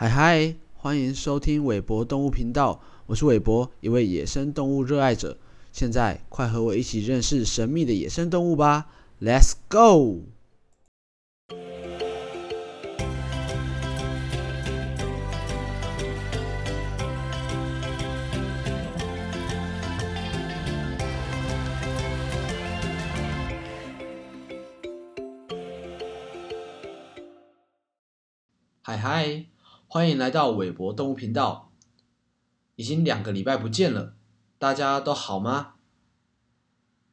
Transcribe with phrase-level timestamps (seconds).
[0.00, 5.36] 嗨嗨，欢迎收听韦博动物频道，我是韦博，一位野生动物热爱者。
[5.72, 8.86] 现在快和我一起认识神秘的野生动物吧
[9.20, 10.22] ，Let's go！
[28.82, 29.44] 嗨嗨，
[29.92, 31.72] 欢迎来到韦博动物频道。
[32.76, 34.14] 已经两个礼拜不见了，
[34.56, 35.72] 大家都好吗？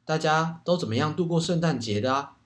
[0.05, 2.37] 大家都怎么样度过圣诞节的啊？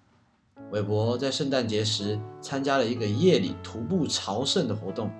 [0.72, 5.12] 韦博在圣诞节时参加了一个夜里徒步朝圣的活动，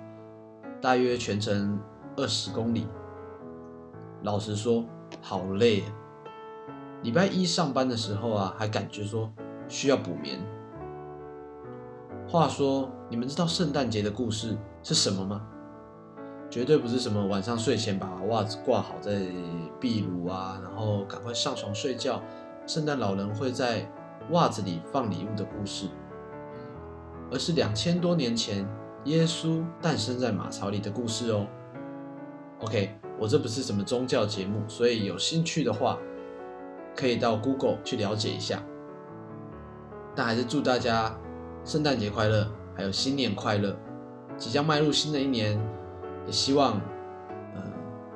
[0.80, 1.78] 大约全程
[2.16, 2.88] 二十公里。
[4.22, 4.82] 老实说，
[5.20, 5.84] 好累。
[7.02, 9.30] 礼拜一上班的时候啊，还感觉说
[9.68, 10.40] 需要补眠。
[12.26, 15.46] 话说，你们知道圣诞节的故事是什么吗？
[16.48, 19.26] 绝对不是什么晚上睡前把袜子挂好在
[19.78, 22.22] 壁炉啊，然后赶快上床睡觉，
[22.66, 23.86] 圣诞老人会在
[24.30, 25.88] 袜子里放礼物的故事，
[27.30, 28.66] 而是两千多年前
[29.04, 31.46] 耶稣诞生在马槽里的故事哦。
[32.60, 35.98] OK，我这不是什么宗教节目，所以有兴趣的话，
[36.96, 38.62] 可以到 Google 去了解一下。
[40.14, 41.14] 但还是祝大家。
[41.64, 42.44] 圣诞节快乐，
[42.74, 43.76] 还有新年快乐！
[44.36, 45.60] 即将迈入新的一年，
[46.26, 46.80] 也希望，
[47.54, 47.62] 呃，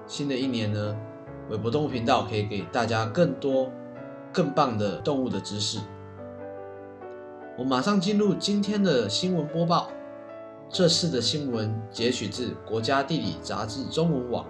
[0.07, 0.97] 新的一年呢，
[1.51, 3.71] 韦博动物频道可以给大家更多、
[4.33, 5.79] 更棒的动物的知识。
[7.59, 9.89] 我马上进入今天的新闻播报。
[10.69, 14.45] 这次的新闻截取自《国家地理》杂志中文网，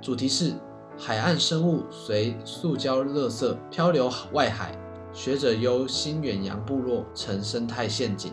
[0.00, 0.52] 主题是
[0.98, 4.76] 海岸生物随塑胶垃圾漂流外海。
[5.10, 8.30] 学者忧新远洋部落成生态陷阱。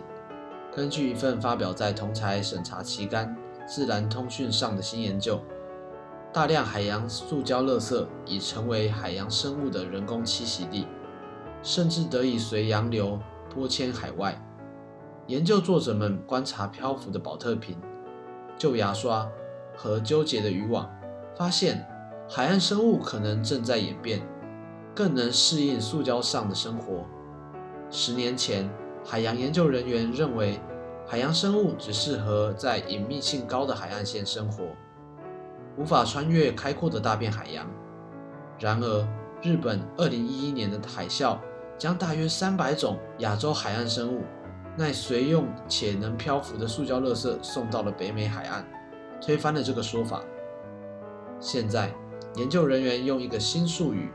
[0.76, 3.34] 根据一份发表在同材审查期刊
[3.66, 5.40] 《自然通讯》上的新研究，
[6.34, 10.86] 大量海洋塑胶垃圾已成为海洋生物的人工栖息地，
[11.64, 13.18] 甚至得以随洋流
[13.50, 14.38] 波迁海外。
[15.28, 17.78] 研究作者们观察漂浮的保特瓶、
[18.58, 19.26] 旧牙刷
[19.78, 20.94] 和纠结的渔网，
[21.38, 21.88] 发现
[22.30, 24.22] 海岸生物可能正在演变。
[24.94, 27.04] 更能适应塑胶上的生活。
[27.92, 28.70] 十年前，
[29.08, 30.60] 海洋研究人员认为
[31.06, 34.64] 海洋生物只适合在隐秘性高的海岸线生活，
[35.78, 37.70] 无法穿越开阔的大片海洋。
[38.60, 39.08] 然而，
[39.44, 41.38] 日本2011年的海啸
[41.78, 44.24] 将大约300种亚洲海岸生物
[44.76, 48.66] 耐随用且能漂浮的塑胶垃圾送到了北美海岸，
[49.22, 50.24] 推翻了这个说法。
[51.40, 51.94] 现在，
[52.38, 54.12] 研究人员用一个新术语。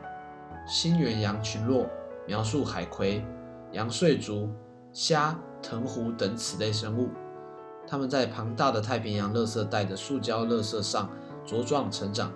[0.67, 1.87] 新远洋群落
[2.27, 3.25] 描述海葵、
[3.73, 4.49] 洋睡族、
[4.93, 7.09] 虾、藤壶等此类生物，
[7.87, 11.09] 它们在庞大的太平洋垃圾带的塑胶垃圾上
[11.47, 12.33] 茁壮成长，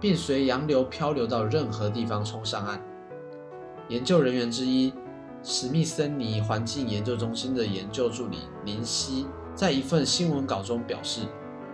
[0.00, 2.80] 并随洋流漂流到任何地方冲上岸。
[3.88, 4.92] 研究人员之一
[5.42, 11.22] 史密森尼环境研究中心的研究助理林希在一份新闻稿中表示：“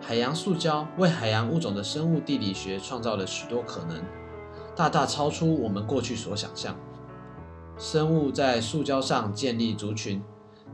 [0.01, 4.03] 海洋塑胶为海洋物种的生物地理学创造了许多可能。”
[4.75, 6.75] 大大超出我们过去所想象。
[7.81, 10.23] 生物在塑胶上建立族群，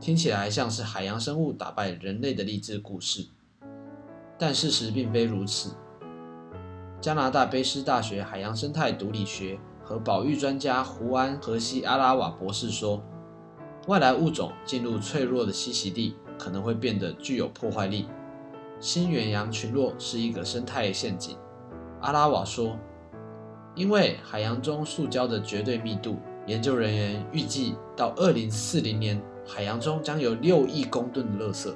[0.00, 3.28] 听起来像是海洋生物打败人类的励志故事，
[4.37, 5.77] 但事实并非如此。
[7.00, 13.00] 加拿大卑诗大学海洋生态毒理学和保育专家胡安·荷西阿拉瓦博士说
[13.87, 18.09] ：“外来物种进入脆弱的栖息地，可能会变得具有破坏力。
[18.81, 21.37] 新远洋群落是一个生态陷阱。”
[22.03, 22.77] 阿拉瓦说。
[23.77, 26.16] 因为海洋中塑胶的绝对密度，
[26.47, 31.75] 研究人员预计到二零四零年，海洋中将有六亿公吨的垃圾，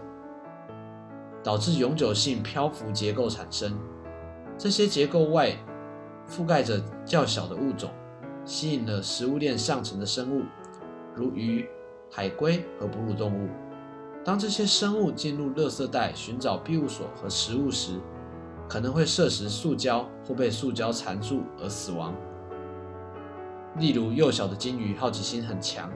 [1.42, 3.76] 导致永久性漂浮结构产生。
[4.56, 5.56] 这些结构外
[6.28, 7.90] 覆盖着较小的物种，
[8.44, 10.44] 吸引了食物链上层的生物，
[11.16, 11.68] 如鱼、
[12.08, 13.48] 海龟和哺乳动物。
[14.24, 17.94] 当这些生物进入垃圾袋寻找庇护所和食物时，
[18.68, 22.14] 可能会摄食塑胶或被塑胶缠住而死亡。
[23.78, 25.90] 例如，幼小的鲸鱼好奇心很强，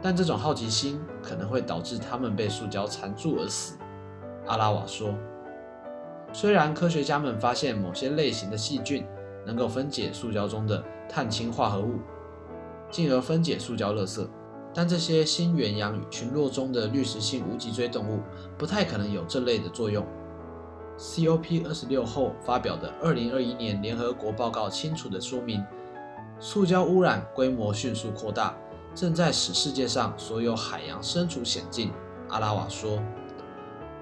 [0.00, 3.76] 但这种好奇心可能会导致它们被塑胶缠住而死。
[4.46, 5.14] 阿拉瓦说
[6.32, 9.04] ：“虽然科学家们发现某些类型的细菌
[9.44, 11.98] 能够分解塑胶中的碳氢化合物，
[12.90, 14.26] 进而分解塑胶垃圾，
[14.72, 18.20] 但这些新远洋群落中的滤食性无脊椎动物
[18.56, 20.06] 不太可能有这类的作用。”
[20.96, 25.64] COP 二十六后发表的二零二一年联合国报告清楚地说明，
[26.40, 28.56] 塑胶污染规模迅速扩大，
[28.94, 31.92] 正在使世界上所有海洋身处险境。
[32.30, 32.98] 阿拉瓦说，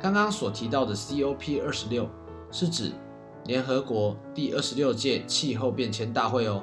[0.01, 2.09] 刚刚所提到的 COP 二十六
[2.53, 2.93] 是指
[3.45, 6.63] 联合国第二十六届气候变迁大会哦。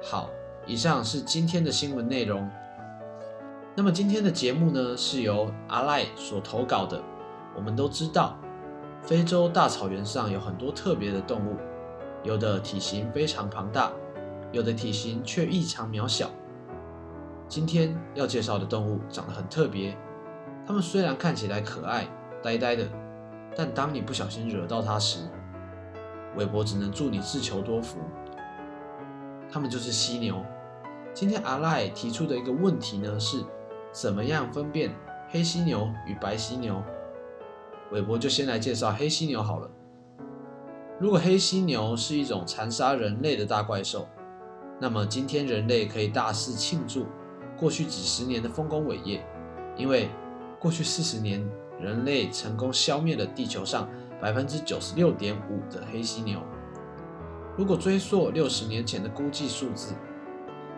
[0.00, 0.30] 好，
[0.64, 2.48] 以上是今天的新闻内容。
[3.74, 7.02] 那么今天的节目呢，是由阿赖所投稿的。
[7.56, 8.36] 我们都知道，
[9.02, 11.56] 非洲大草原上有很多特别的动物，
[12.22, 13.90] 有的体型非常庞大，
[14.54, 16.30] 有的体型却异常渺小。
[17.48, 19.96] 今天要介绍的动物长得很特别，
[20.66, 22.06] 它们虽然看起来可爱、
[22.40, 22.88] 呆呆的，
[23.56, 25.28] 但当你不小心惹到它时，
[26.36, 27.98] 韦伯只能祝你自求多福。
[29.50, 30.40] 它们就是犀牛。
[31.12, 33.44] 今天阿赖提出的一个问题呢是。
[33.92, 34.90] 怎么样分辨
[35.28, 36.82] 黑犀牛与白犀牛？
[37.92, 39.70] 韦伯就先来介绍黑犀牛好了。
[40.98, 44.08] 如果黑犀牛是一种残杀人类的大怪兽，
[44.80, 47.06] 那么今天人类可以大肆庆祝
[47.56, 49.24] 过去几十年的丰功伟业，
[49.76, 50.08] 因为
[50.58, 51.44] 过去四十年
[51.80, 53.88] 人类成功消灭了地球上
[54.20, 56.40] 百分之九十六点五的黑犀牛。
[57.56, 59.94] 如果追溯六十年前的估计数字。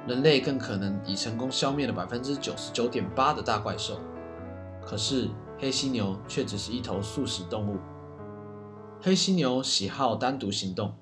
[0.07, 3.99] 人类更可能已成功消灭了百分之九十九点八的大怪兽，
[4.81, 5.29] 可是
[5.59, 7.77] 黑犀牛却只是一头素食动物。
[9.03, 10.95] 黑犀牛喜好单独行动，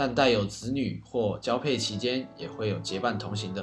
[0.00, 3.62] 但带有子女或交配期间也会有结伴同行的。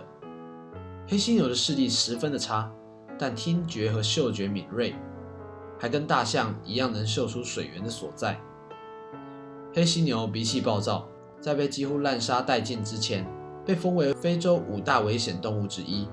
[1.08, 2.72] 黑犀牛的视力十分的差，
[3.18, 4.94] 但听觉和嗅觉敏锐，
[5.80, 8.40] 还跟大象一样能嗅出水源的所在。
[9.74, 11.08] 黑犀牛脾气暴躁，
[11.42, 13.26] 在被几乎滥杀殆尽之前。
[13.66, 16.08] 被封为非洲五大危险动物之一，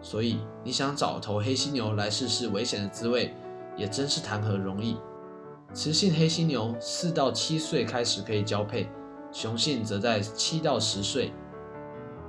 [0.00, 3.34] 所以你想找头黑犀牛来试试危险的滋味，
[3.76, 4.96] 也真是谈何容易。
[5.72, 8.88] 雌性黑犀牛四到七岁开始可以交配，
[9.34, 11.32] 雄性则在七到十岁。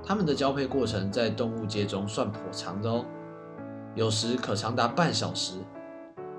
[0.04, 3.04] 它们的交配过程在动物界中算颇长的哦，
[3.94, 5.54] 有时可长达半小时，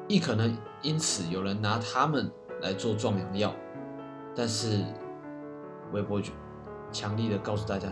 [0.09, 2.29] 亦可能因此有人拿它们
[2.61, 3.53] 来做壮阳药。
[4.35, 4.83] 但是，
[5.93, 6.31] 微波局。
[6.89, 7.89] 强力的告诉大家，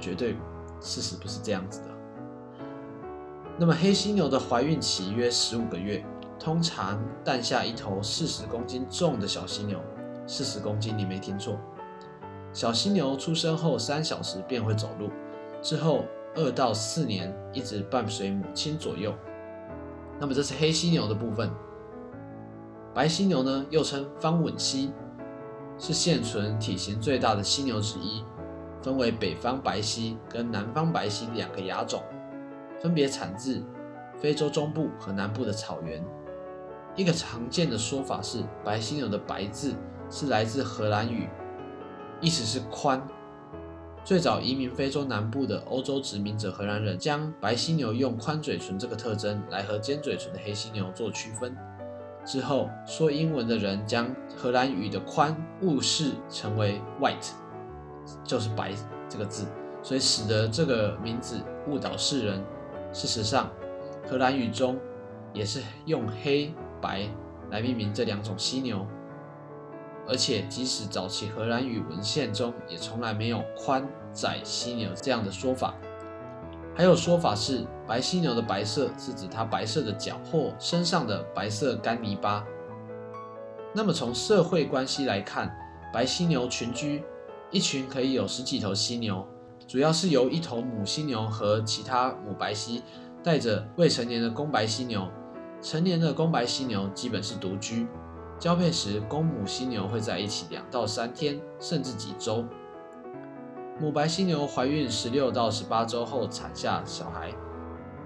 [0.00, 0.36] 绝对
[0.80, 1.86] 事实不是这样子的。
[3.56, 6.04] 那么黑犀牛的怀孕期约十五个月，
[6.40, 9.80] 通常诞下一头四十公斤重的小犀牛。
[10.26, 11.56] 四十公斤，你没听错。
[12.52, 15.10] 小犀牛出生后三小时便会走路，
[15.62, 16.04] 之后
[16.34, 19.14] 二到四年一直伴随母亲左右。
[20.20, 21.50] 那么这是黑犀牛的部分。
[22.94, 24.92] 白犀牛呢，又称方吻犀，
[25.78, 28.22] 是现存体型最大的犀牛之一。
[28.82, 32.02] 分为北方白犀跟南方白犀两个亚种，
[32.80, 33.62] 分别产自
[34.18, 36.04] 非洲中部和南部的草原。
[36.96, 39.72] 一个常见的说法是，白犀牛的“白”字
[40.10, 41.28] 是来自荷兰语，
[42.22, 43.02] 意思是宽。
[44.04, 51.56] 最早移民非洲南部的欧洲殖民者荷兰人，将白犀牛用宽嘴唇这个特征来和尖嘴唇的黑犀牛做区分。
[52.24, 57.32] 之后，说英文的人将荷兰语的“宽”误视成为 “white”。
[58.24, 58.72] 就是“白”
[59.08, 59.44] 这个字，
[59.82, 62.40] 所以使得这个名字误导世人。
[62.92, 63.50] 事实上，
[64.08, 64.78] 荷兰语中
[65.32, 67.08] 也是用黑白
[67.50, 68.84] 来命名这两种犀牛，
[70.08, 75.74] 而且即使早期荷兰语文献中也从来没有“宽窄犀牛”这样的说法。
[76.74, 82.44] 还有说法是，白犀牛的白色是指它白色的脚或身上的白色干泥巴。
[83.74, 85.54] 那么从社会关系来看，
[85.92, 87.02] 白犀牛群居。
[87.50, 89.26] 一群可以有十几头犀牛，
[89.68, 92.82] 主要是由一头母犀牛和其他母白犀
[93.22, 95.06] 带着未成年的公白犀牛。
[95.60, 97.86] 成年的公白犀牛基本是独居，
[98.42, 102.44] 交配时公母犀牛会在一起两到三天，甚至几周。
[103.80, 107.32] 母白犀牛怀孕十六到十八周后产下小孩，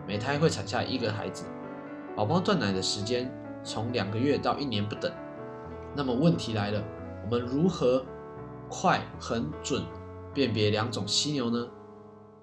[0.06, 1.46] 每胎会产下一个孩子。
[2.14, 3.32] 宝宝断奶的时间
[3.64, 5.10] 从两个月到一年不等。
[5.96, 6.84] 那么问题来了，
[7.24, 8.04] 我们如何？
[8.68, 9.82] 快、很准
[10.34, 11.66] 辨别两种犀牛呢？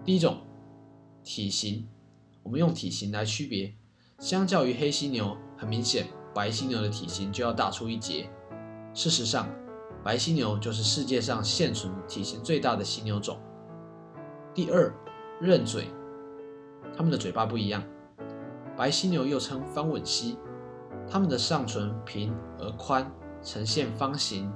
[0.03, 0.38] 第一种，
[1.23, 1.88] 体型，
[2.41, 3.75] 我们用体型来区别。
[4.17, 8.29] 相较于黑犀牛，很明显，白犀牛的体型就要大出一截。
[8.93, 9.47] 事实上，
[10.03, 13.37] 白犀牛就是世界上现存体型最大的犀牛种。
[14.53, 14.93] 第二，
[15.39, 15.87] 刃嘴，
[16.95, 17.83] 它们的嘴巴不一样。
[18.75, 20.37] 白犀牛又称方吻犀，
[21.09, 23.11] 它们的上唇平而宽，
[23.41, 24.51] 呈现方形。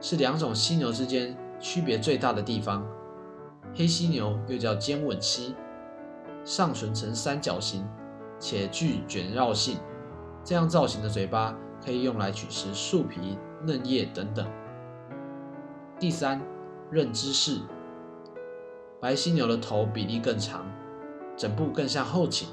[0.00, 2.86] 是两种犀牛之间区别最大的地方。
[3.74, 5.54] 黑犀牛又叫尖吻犀，
[6.44, 7.86] 上唇呈三角形，
[8.38, 9.78] 且具卷绕性。
[10.48, 13.36] 这样造型的嘴巴可以用来取食树皮、
[13.66, 14.50] 嫩叶等等。
[16.00, 16.40] 第三，
[16.90, 17.60] 认知式。
[18.98, 20.64] 白犀牛的头比例更长，
[21.36, 22.48] 整部更向后倾，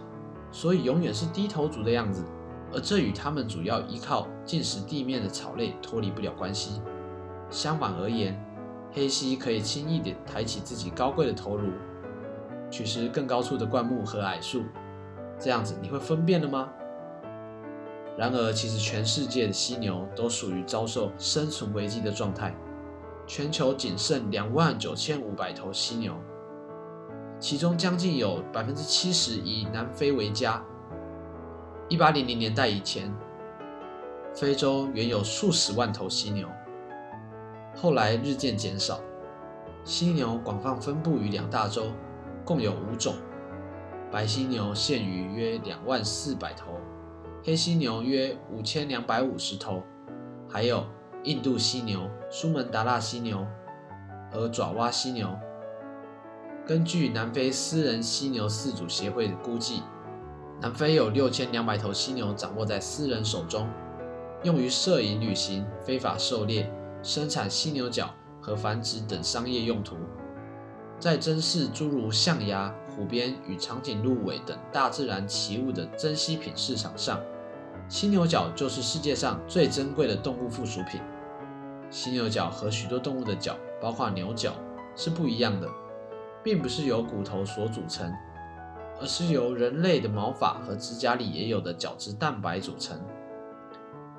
[0.51, 2.25] 所以永远是低头族的样子。
[2.73, 6.81] 而这与它们主要依靠进食地面的草类脱离不了关系。
[7.49, 8.37] 相反而言，
[8.91, 11.69] 黑犀可以轻易地抬起自己高贵的头颅，
[12.69, 14.63] 取食更高处的灌木和矮树。
[15.39, 16.69] 这样子，你会分辨了吗？
[18.17, 22.55] 然而，其实全世界的犀牛都属于遭受生存危机的状态。
[23.27, 26.13] 全球仅剩两万九千五百头犀牛，
[27.39, 30.63] 其中将近有百分之七十以南非为家。
[31.89, 33.13] 一八零零年代以前，
[34.33, 36.47] 非洲原有数十万头犀牛，
[37.75, 39.01] 后来日渐减少。
[39.83, 41.87] 犀牛广泛分布于两大洲，
[42.45, 43.15] 共有五种。
[44.11, 46.79] 白犀牛现于约两万四百头，
[47.47, 49.83] 黑犀牛约五千两百五十头，
[50.49, 50.83] 还有。
[51.25, 53.47] 印度犀牛、苏门答腊犀牛
[54.31, 55.27] 和爪哇犀牛。
[56.67, 59.81] 根据南非私人犀牛饲主协会的估计，
[60.61, 63.67] 南非有六千两百头犀牛掌握在私人手中，
[64.43, 66.71] 用于摄影、旅行、非法狩猎、
[67.01, 69.95] 生产犀牛角和繁殖等商业用途。
[70.99, 77.19] 在珍视诸如象牙、虎鞭与长颈鹿尾等大自然奇物的珍稀品市场上，
[77.87, 80.99] 犀牛角就是世界上最珍贵的动物附属品。
[81.91, 84.53] 犀牛角和许多动物的角，包括牛角，
[84.95, 85.69] 是不一样的，
[86.43, 88.11] 并不是由骨头所组成，
[88.99, 92.99] 而是由人类的毛发和指甲里也有的角质蛋白组成。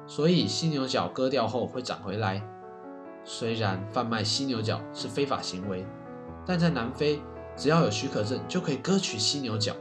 [0.07, 2.41] 所以，犀牛角割掉后会长回来。
[3.25, 5.85] 虽然贩卖犀牛角是非法行为，
[6.47, 7.21] 但在南非，
[7.57, 9.75] 只要有许可证就可以割取犀牛角。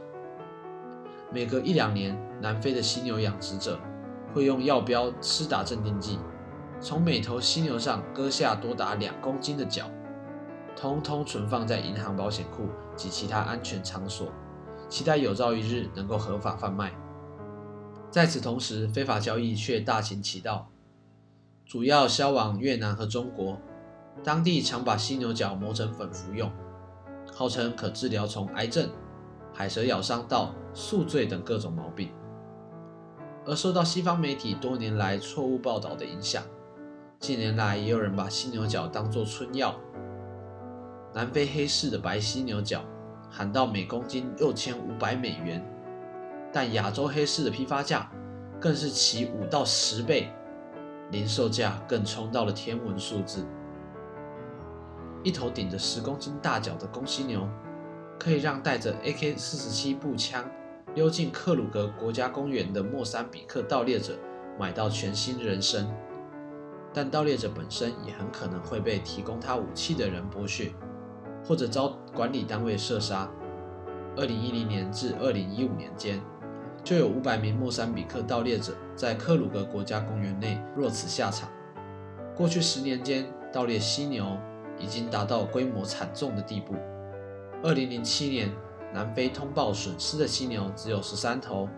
[1.32, 3.78] 每隔一两年，南非的犀牛养殖者
[4.32, 6.18] 会用药标施打镇定剂。
[6.80, 9.90] 从每头犀牛上割下多达两公斤的角，
[10.76, 14.28] 通通存放在银行、保险库及其他安全场所，
[14.88, 16.92] 期待有朝一日能够合法贩卖。
[18.10, 20.68] 在此同时，非法交易却大行其道，
[21.64, 23.58] 主要销往越南和中国，
[24.22, 26.52] 当地常把犀牛角磨成粉服用，
[27.34, 28.88] 号称可治疗从癌症、
[29.58, 32.10] 海蛇咬伤到宿醉等各种毛病。
[33.46, 36.42] 而受到西方媒体多年来错误报道的影响。
[37.18, 39.74] 近年来，也有人把犀牛角当作春药。
[41.14, 42.82] 南非黑市的白犀牛角
[43.30, 45.64] 喊到每公斤六千五百美元，
[46.52, 48.10] 但亚洲黑市的批发价
[48.60, 50.28] 更是其五到十倍，
[51.10, 53.46] 零售价更冲到了天文数字。
[55.22, 57.48] 一头顶着十公斤大角的公犀牛，
[58.18, 60.44] 可以让带着 AK-47 步枪
[60.94, 64.18] 溜进克鲁格国家公园的莫桑比克盗猎者
[64.58, 65.88] 买到全新人生。
[66.92, 70.72] 但盗猎者本身也很可能会被提供他武器的人剥削，
[71.44, 73.30] 或者遭管理单位射杀。
[74.16, 76.18] 二零一零年至二零一五年间，
[76.82, 81.50] 就有五百名莫桑比克盗猎者在克鲁格国家公园内落此下场。
[82.34, 84.38] 过去十年间，盗猎犀牛
[84.78, 86.74] 已经达到规模惨重的地步。
[87.62, 88.50] 二零零七年，
[88.92, 91.68] 南非通报损失的犀牛只有十三头，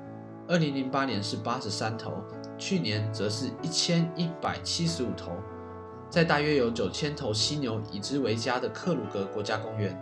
[0.48, 2.12] 二零零八年是八十三头。
[2.58, 5.30] 去年则是一千一百七十五头，
[6.10, 9.96] 在大约有九千头犀牛以之为家的克鲁格国家公园，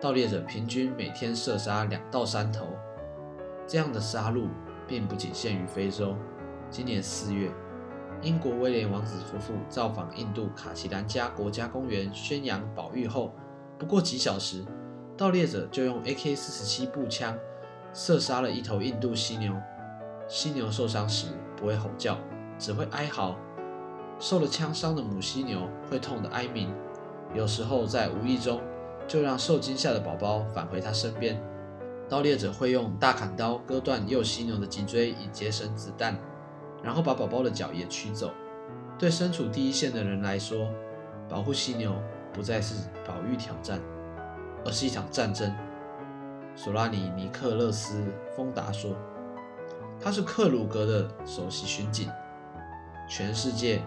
[0.00, 2.66] 盗猎者平均每天射杀两到三头。
[3.66, 4.48] 这样的杀戮
[4.88, 6.16] 并不仅限于非洲。
[6.68, 7.48] 今年四月，
[8.20, 13.32] 英国威廉王子夫妇造访印度卡奇兰加国家公园宣扬保育后，
[13.78, 14.64] 不过几小时，
[15.16, 17.38] 盗猎者就用 AK-47 步枪
[17.92, 19.54] 射杀了一头印度犀牛。
[20.26, 22.18] 犀牛受伤时不会吼叫，
[22.58, 23.36] 只会哀嚎。
[24.18, 26.74] 受了枪伤的母犀牛会痛得哀鸣，
[27.34, 28.60] 有时候在无意中
[29.06, 31.40] 就让受惊吓的宝宝返回它身边。
[32.08, 36.16] 盗猎者会用大砍刀割断幼犀牛的脊椎以节省子弹，
[36.82, 38.30] 然后把宝宝的脚也取走。
[38.98, 40.68] 对身处第一线的人来说，
[41.28, 41.94] 保护犀牛
[42.32, 43.80] 不再是保育挑战，
[44.64, 45.54] 而是一场战争。
[46.56, 48.00] 索拉尼尼克勒斯·
[48.36, 48.94] 丰达说。
[50.00, 52.10] 他是克鲁格的首席巡警，
[53.08, 53.80] 全世界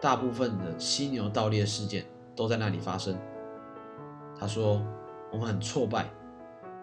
[0.00, 2.04] 大部分的犀牛盗猎事件
[2.36, 3.16] 都在那里发生。
[4.38, 4.80] 他说
[5.32, 6.08] ：“我们很挫败，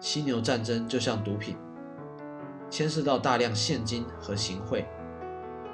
[0.00, 1.56] 犀牛战争就像毒品，
[2.68, 4.86] 牵涉到大量现金和行贿，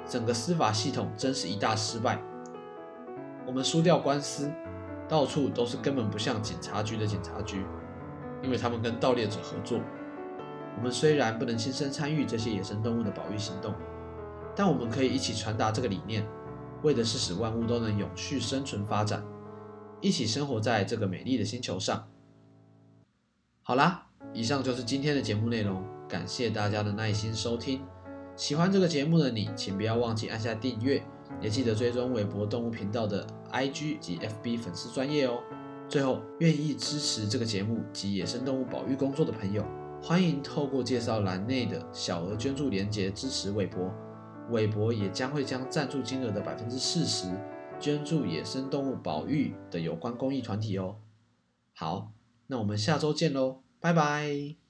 [0.07, 2.21] 整个司法系统真是一大失败。
[3.45, 4.49] 我们输掉官司，
[5.07, 7.65] 到处都是根本不像警察局的警察局，
[8.43, 9.79] 因为他们跟盗猎者合作。”
[10.77, 13.73] 我们虽然不能亲身参与这些野生动物的保育行动，
[14.53, 16.27] 但我们可以一起传达这个理念，
[16.83, 19.23] 为的是使万物都能永续生存发展，
[20.01, 22.09] 一起生活在这个美丽的星球上。
[23.63, 27.81] 好啦，以上就是今天的节目内容，感谢大家的耐心收听。
[28.35, 31.01] 喜欢这个节目的你，请不要忘记按下订阅，
[31.41, 35.39] 也记得追踪韦博动物频道的 IG 及 FB 粉丝专业哦。
[35.87, 39.63] 最后，愿意支持这个节目及野生动物保育工作的朋友，
[40.01, 43.93] 欢迎透过介绍栏内的小额捐助连结支持韦博，
[44.49, 47.27] 韦博也将会将赞助金额的百分之四十
[47.79, 50.97] 捐助野生动物保育的有关公益团体哦。
[51.73, 52.11] 好，
[52.47, 54.64] 那我们下周见喽，拜拜。